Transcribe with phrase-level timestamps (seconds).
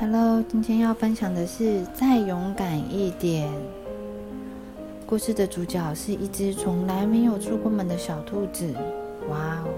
[0.00, 3.50] Hello，今天要分享的是再勇敢一点。
[5.06, 8.74] 故事的主角是一只从来没有出过门的小兔子。
[9.30, 9.68] 哇哦，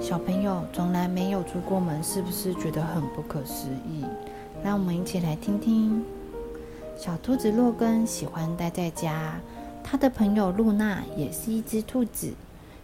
[0.00, 4.04] 小朋友从来没有出过门，是不是觉得很不可思议？
[4.62, 6.02] 让我们一起来听听。
[6.96, 9.34] 小兔子洛根喜欢待在家，
[9.82, 12.32] 他的朋友露娜也是一只兔子，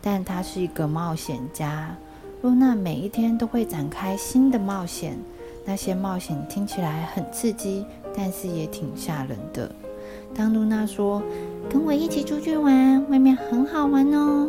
[0.00, 1.94] 但她是一个冒险家。
[2.40, 5.18] 露娜每一天都会展开新的冒险，
[5.64, 7.84] 那些冒险听起来很刺激，
[8.16, 9.68] 但是也挺吓人的。
[10.34, 11.20] 当露娜说
[11.68, 14.48] ：“跟我一起出去玩，外面很好玩哦。”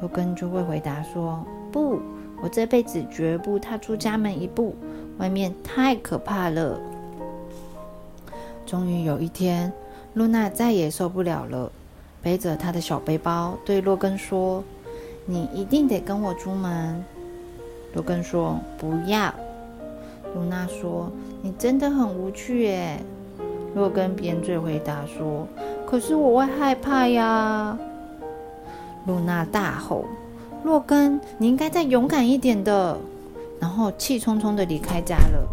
[0.00, 1.98] 洛根就会回答说：“不，
[2.42, 4.76] 我这辈子绝不踏出家门一步，
[5.16, 6.78] 外面太可怕了。”
[8.66, 9.72] 终于有一天，
[10.12, 11.72] 露娜再也受不了了，
[12.20, 14.62] 背着她的小背包，对洛根说
[15.26, 17.04] ：“你一定得跟我出门。”
[17.94, 19.32] 洛根说：“不要。”
[20.34, 21.10] 露娜说
[21.42, 22.98] ：“你真的很无趣耶。”
[23.74, 25.46] 洛根扁嘴回答说
[25.86, 27.78] ：“可是我会害怕呀。”
[29.06, 30.04] 露娜大吼
[30.64, 32.96] ：“洛根，你应该再勇敢一点的！”
[33.60, 35.48] 然后气冲冲的离开家了。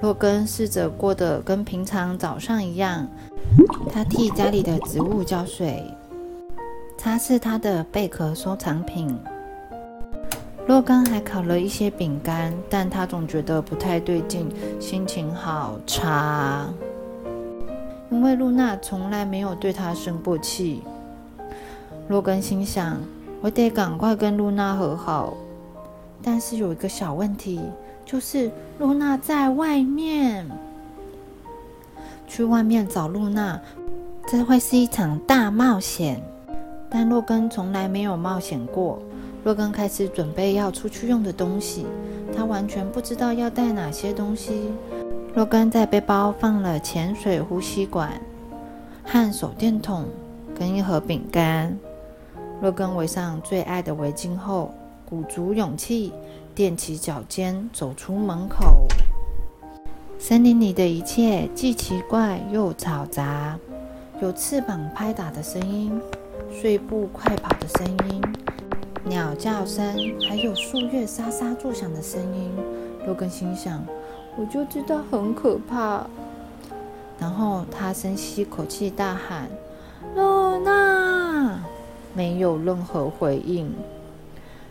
[0.00, 3.06] 洛根试着过得跟平常早上一样，
[3.92, 5.84] 他替家里的植物浇水，
[7.02, 9.18] 擦拭他的贝壳收藏品。
[10.66, 14.46] 洛根还烤了一些饼干，但他总觉得不太对劲，
[14.78, 16.68] 心情好差。
[18.10, 20.82] 因为露娜从来没有对他生过气。
[22.08, 23.00] 洛根心想：
[23.40, 25.32] 我得赶快跟露娜和好。
[26.22, 27.62] 但是有一个小问题。
[28.04, 30.44] 就是露娜在外面，
[32.26, 33.58] 去外面找露娜，
[34.26, 36.20] 这会是一场大冒险。
[36.90, 39.00] 但洛根从来没有冒险过。
[39.44, 41.86] 洛根开始准备要出去用的东西，
[42.36, 44.70] 他完全不知道要带哪些东西。
[45.34, 48.20] 洛根在背包放了潜水呼吸管
[49.04, 50.04] 和手电筒，
[50.54, 51.74] 跟一盒饼干。
[52.60, 54.74] 洛根围上最爱的围巾后，
[55.08, 56.12] 鼓足勇气。
[56.56, 58.86] 踮起脚尖走出门口，
[60.18, 63.56] 森林里的一切既奇怪又嘈杂，
[64.20, 65.98] 有翅膀拍打的声音，
[66.48, 68.22] 碎步快跑的声音，
[69.04, 69.96] 鸟叫声，
[70.28, 72.52] 还有树叶沙沙作响的声音。
[73.06, 73.82] 洛根心想
[74.36, 76.06] ：“我就知道很可怕。”
[77.18, 79.48] 然后他深吸一口气，大喊
[80.16, 81.62] ：“露娜！”
[82.14, 83.72] 没有任何回应。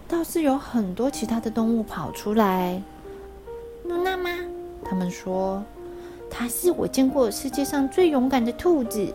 [0.07, 2.81] 倒是有很多其他的动物跑出来。
[3.85, 4.29] 露娜吗？
[4.83, 5.63] 他们说
[6.29, 9.13] 它是我见过世界上最勇敢的兔子。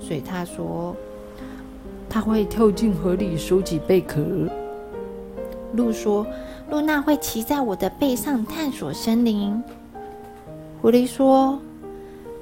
[0.00, 0.94] 所以他说
[2.18, 4.20] 它会跳进河里收集贝壳。
[5.72, 6.26] 鹿说
[6.68, 9.62] 露娜会骑在我的背上探索森林。
[10.82, 11.60] 狐狸说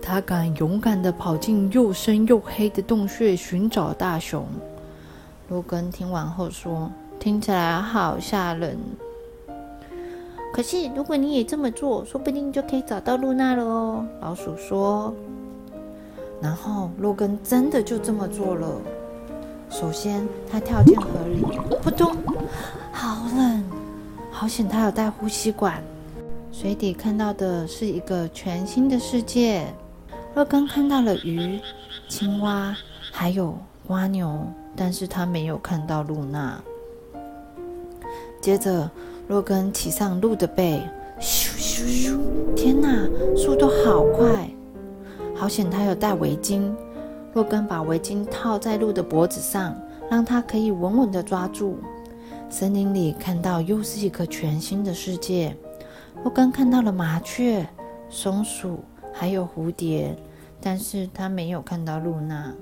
[0.00, 4.46] 他敢勇敢的跑进又深又黑的洞穴寻找大熊。
[5.50, 6.90] 罗根听完后说。
[7.20, 8.78] 听起来好吓人，
[10.54, 14.06] 可是如果你也这么做，说不定就可以找到露娜了哦。
[14.22, 15.14] 老鼠说。
[16.40, 18.68] 然后洛根真的就这么做了。
[19.68, 21.42] 首先，他跳进河里，
[21.82, 22.16] 扑通，
[22.92, 23.64] 好冷，
[24.30, 24.66] 好险！
[24.66, 25.82] 他有带呼吸管。
[26.50, 29.66] 水底看到的是一个全新的世界。
[30.34, 31.60] 洛根看到了鱼、
[32.08, 32.74] 青蛙，
[33.12, 36.58] 还有蜗牛，但是他没有看到露娜。
[38.40, 38.90] 接着，
[39.28, 40.80] 洛根骑上鹿的背，
[41.20, 42.18] 咻咻咻！
[42.54, 42.88] 天哪，
[43.36, 44.48] 速度好快！
[45.34, 46.72] 好险，他有带围巾。
[47.36, 49.76] 洛根把围巾套在鹿的脖子上，
[50.10, 51.78] 让它可以稳稳地抓住。
[52.48, 55.54] 森林里看到又是一个全新的世界。
[56.22, 57.68] 洛根看到了麻雀、
[58.08, 58.82] 松鼠，
[59.12, 60.16] 还有蝴蝶，
[60.62, 62.54] 但是他没有看到露娜。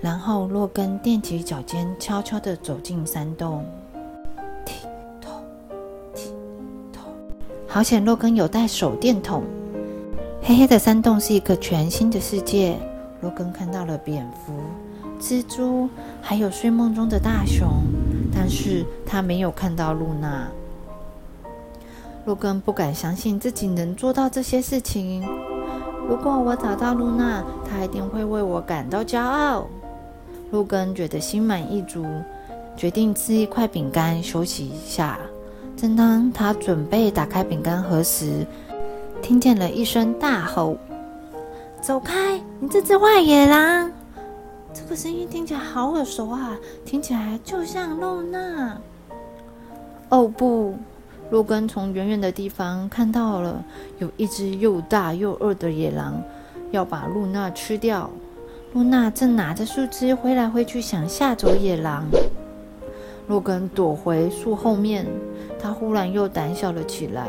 [0.00, 3.62] 然后，洛根踮起脚尖，悄悄地走进山洞。
[7.68, 9.44] 好险，洛根有带手电筒。
[10.40, 12.78] 黑黑的山洞是一个全新的世界。
[13.20, 14.52] 洛根看到了蝙蝠、
[15.20, 15.88] 蜘蛛，
[16.20, 17.68] 还有睡梦中的大熊，
[18.34, 20.46] 但是他没有看到露娜。
[22.24, 25.24] 洛根不敢相信自己能做到这些事情。
[26.08, 29.66] 如果我找到露娜，她一定会为我感到骄傲。
[30.50, 32.04] 洛根觉得心满意足，
[32.76, 35.18] 决定吃一块饼干休息一下。
[35.76, 38.46] 正当他准备打开饼干盒时，
[39.20, 40.76] 听见了一声大吼
[41.80, 43.90] ：“走开，你这只坏野狼！”
[44.74, 48.76] 这个声音听起来好耳熟啊，听起来就像露娜。
[50.08, 50.74] 哦不！
[51.30, 53.64] 洛根从远远的地方看到了
[53.98, 56.22] 有一只又大又饿的野狼，
[56.70, 58.08] 要把露娜吃掉。
[58.74, 62.04] 露娜正拿着树枝挥来挥去，想吓走野狼。
[63.26, 65.06] 洛根躲回树后面，
[65.58, 67.28] 他忽然又胆小了起来。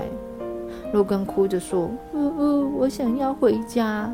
[0.93, 4.11] 洛根哭着说：“呃呃，我想要回家。”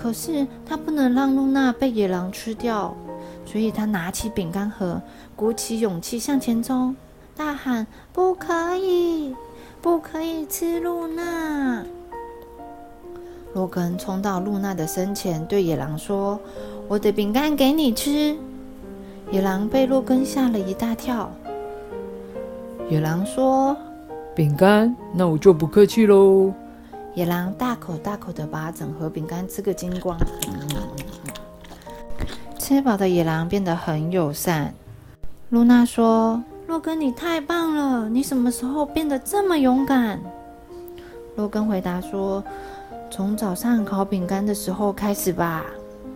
[0.00, 2.96] 可是他不能让露娜被野狼吃掉，
[3.44, 5.00] 所以他拿起饼干盒，
[5.36, 6.96] 鼓起勇气向前冲。
[7.36, 9.34] 大喊：“不可以，
[9.82, 11.84] 不可以吃露娜！”
[13.52, 16.40] 洛根冲到露娜的身前，对野狼说
[16.88, 18.34] ：“我的饼干给你吃。”
[19.30, 21.30] 野狼被洛根吓了一大跳。
[22.88, 23.76] 野狼说
[24.34, 26.52] ：“饼干，那我就不客气喽。”
[27.14, 30.18] 野狼大口大口的把整盒饼干吃个精光。
[32.58, 34.72] 吃饱的野狼变得很友善。
[35.50, 36.42] 露娜说。
[36.68, 38.08] 洛根，你太棒了！
[38.08, 40.20] 你什么时候变得这么勇敢？
[41.34, 42.44] 洛根回答说
[43.10, 45.64] ：“从早上烤饼干的时候开始吧。”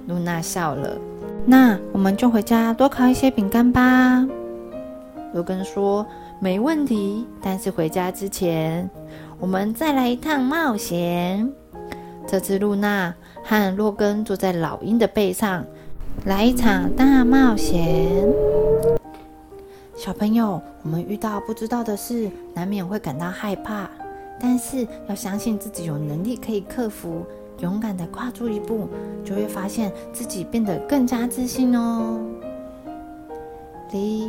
[0.06, 0.96] 露娜笑了。
[1.44, 4.24] 那我们就回家多烤一些饼干吧。
[5.32, 6.06] 洛根说
[6.38, 8.88] ：“没问题。”但是回家之前，
[9.44, 11.52] 我们再来一趟冒险。
[12.26, 15.62] 这次露娜和洛根坐在老鹰的背上，
[16.24, 18.08] 来一场大冒险。
[19.94, 23.86] 小朋友，我们遇到不知道的事，难免会感到害怕，
[24.40, 27.26] 但是要相信自己有能力可以克服，
[27.58, 28.88] 勇敢的跨出一步，
[29.22, 32.18] 就会发现自己变得更加自信哦。
[33.90, 34.23] The end.